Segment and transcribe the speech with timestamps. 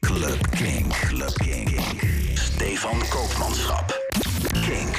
[0.00, 0.88] Club King.
[0.88, 1.80] Club King.
[2.34, 3.98] Stefan Koopmanschap.
[4.52, 4.96] King,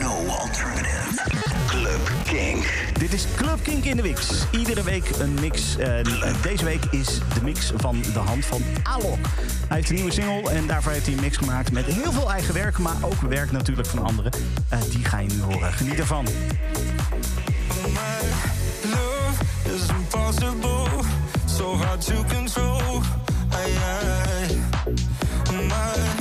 [0.00, 1.22] No alternative.
[1.66, 2.66] Club King.
[2.98, 4.46] Dit is Club King in de Mix.
[4.50, 5.76] Iedere week een mix.
[5.76, 6.04] En
[6.42, 9.18] deze week is de mix van de hand van Alok.
[9.68, 12.30] uit heeft een nieuwe single en daarvoor heeft hij een mix gemaakt met heel veel
[12.30, 14.32] eigen werk, maar ook werk natuurlijk van anderen.
[14.68, 15.72] Eh, die ga je nu horen.
[15.72, 16.26] Geniet ervan
[21.60, 23.02] so hard to control.
[23.52, 26.19] I, I, my.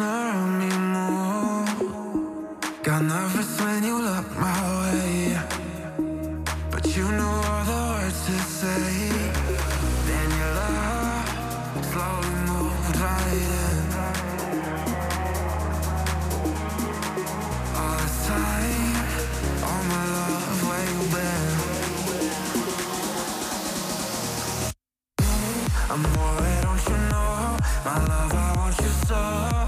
[0.00, 1.66] around me more.
[2.82, 5.38] Got nervous when you look my way,
[6.70, 9.08] but you know all the words to say.
[10.06, 13.78] Then your love slowly moved right in.
[17.76, 18.96] All this time,
[19.68, 21.46] all my love, where you been?
[25.90, 28.32] I'm worried, don't you know, my love?
[28.34, 29.67] I want you so.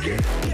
[0.00, 0.49] again.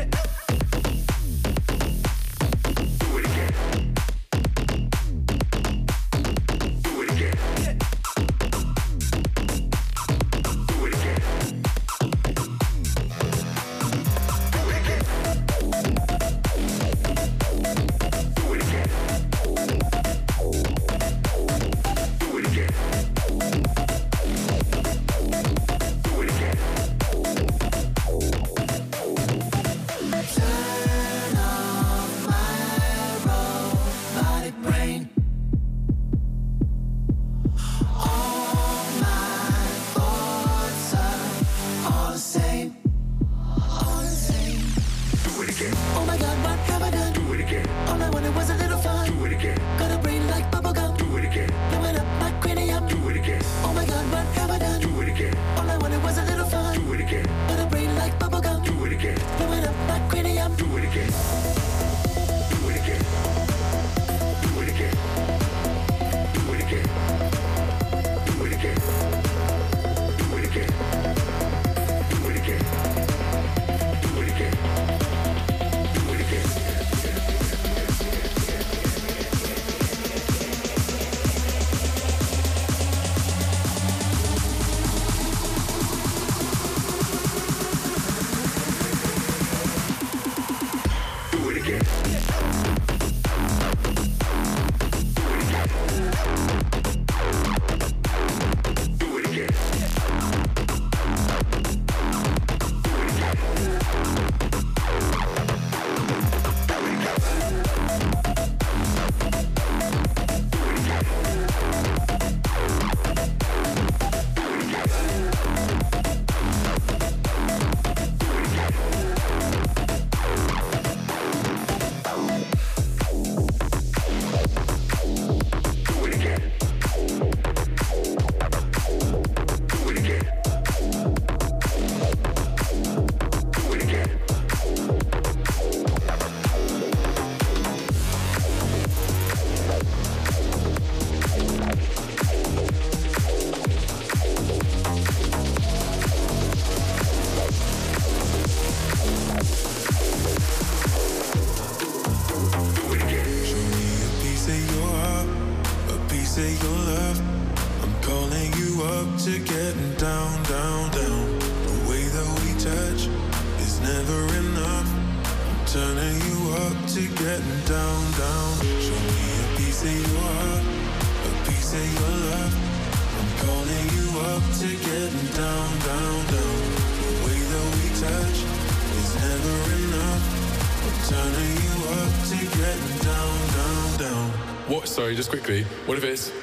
[185.87, 186.36] What if it's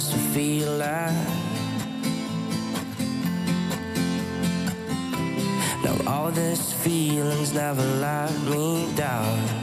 [0.00, 1.12] just to feel that.
[5.84, 9.59] Now all these feelings never let me down.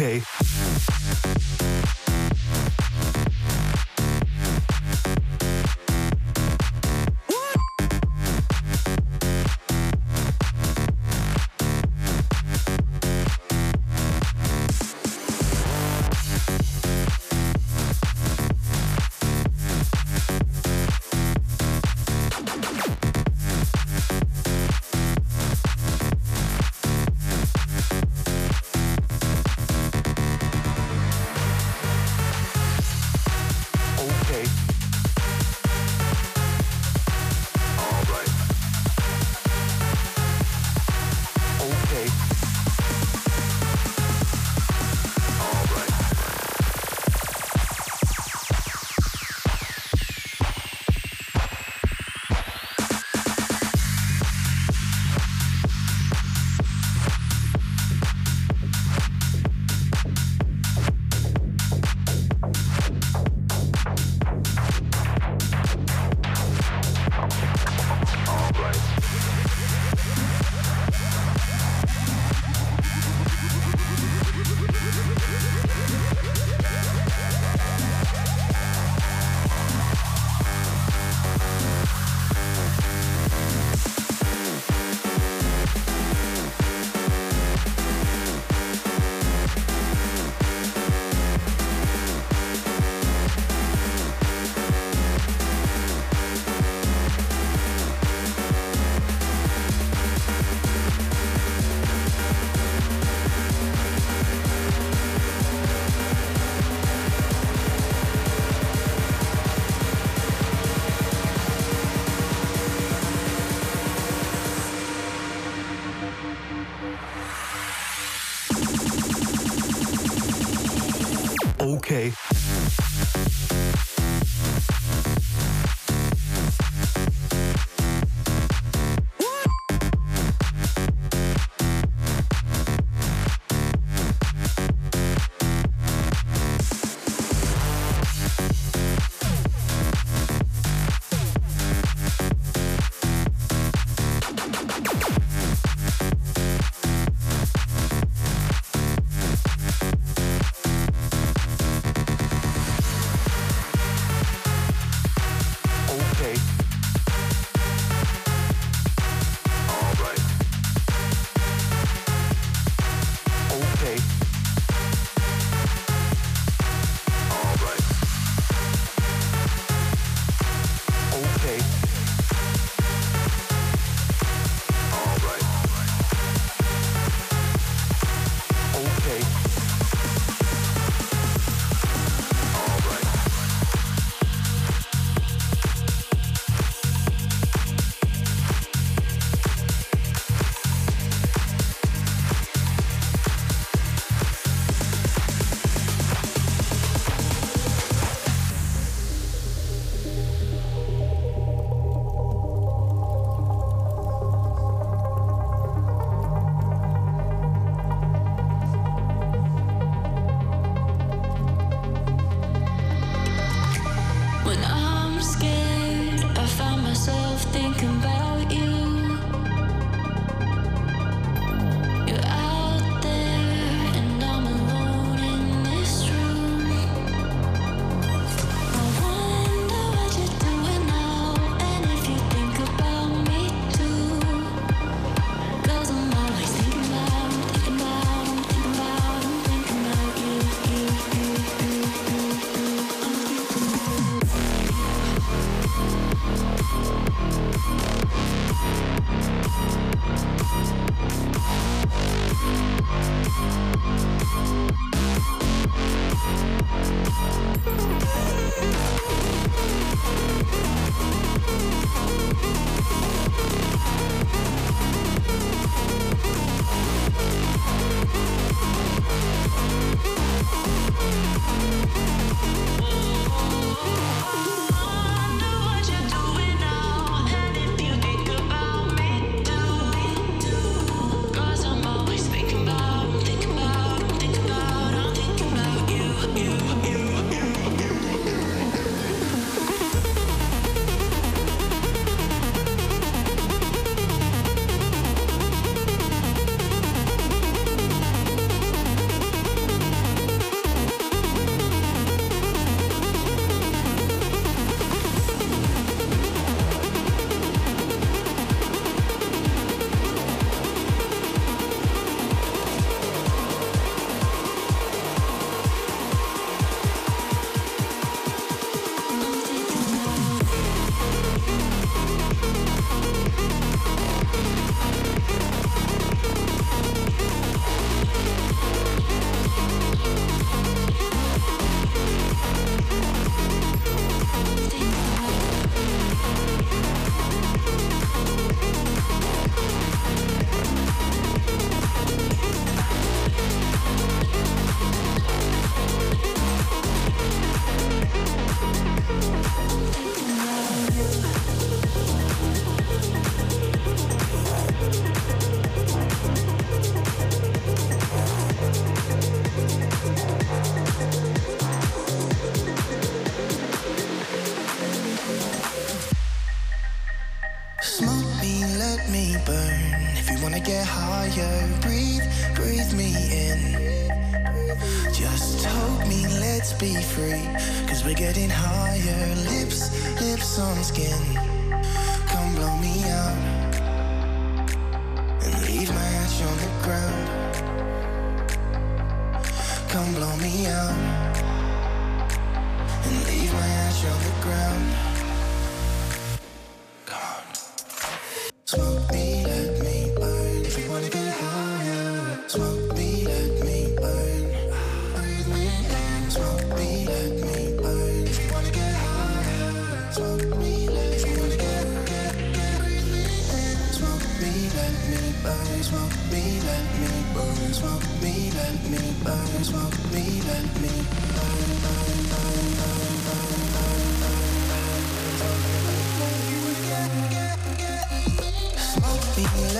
[0.00, 0.29] Okay.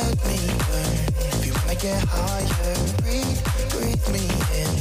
[0.00, 0.98] let me burn.
[1.28, 3.40] If you wanna get higher, breathe,
[3.72, 4.24] breathe me
[4.60, 4.72] in.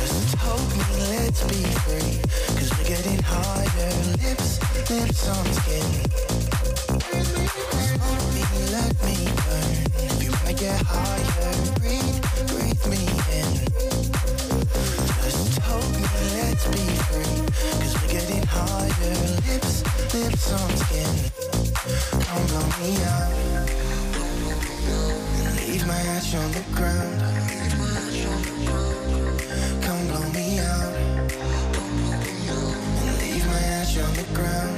[0.00, 0.82] Just hold me,
[1.12, 2.14] let's be free.
[2.56, 3.92] Cause we're getting higher,
[4.22, 4.50] lips,
[4.90, 5.88] lips on skin.
[7.90, 8.42] Smoke me,
[8.76, 9.76] let me burn.
[10.08, 13.02] If you wanna get higher, breathe, breathe me
[13.38, 13.50] in.
[15.22, 16.04] Just hold me,
[16.38, 17.36] let's be free.
[17.80, 19.74] Cause we're getting higher, lips,
[20.14, 21.33] lips on skin
[22.34, 23.32] gon' blow me out
[25.46, 27.20] and leave my ash on the ground.
[29.82, 30.94] Come blow me out
[33.06, 34.73] and leave my ash on the ground.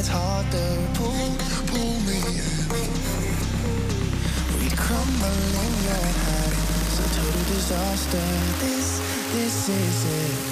[0.00, 0.72] gets harder.
[0.94, 1.36] Pull,
[1.66, 2.88] pull me in.
[4.58, 7.00] We crumble in your hands.
[7.00, 8.26] A total disaster.
[8.60, 8.88] This,
[9.32, 10.49] this is it.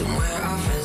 [0.00, 0.79] somewhere I found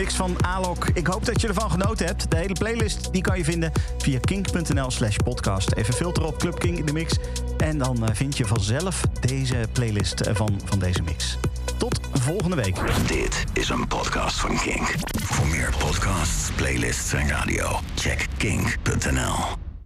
[0.00, 0.88] mix van Alok.
[0.94, 2.30] Ik hoop dat je ervan genoten hebt.
[2.30, 5.72] De hele playlist die kan je vinden via kink.nl slash podcast.
[5.72, 7.16] Even filteren op Club Kink in de mix.
[7.56, 11.38] En dan eh, vind je vanzelf deze playlist eh, van, van deze mix.
[11.78, 12.76] Tot volgende week.
[13.06, 14.94] Dit is een podcast van Kink.
[15.22, 19.59] Voor meer podcasts, playlists en radio, check kink.nl.